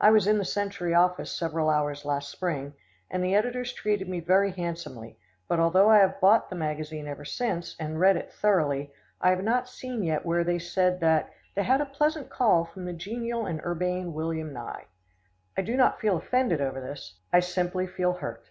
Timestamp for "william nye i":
14.14-15.60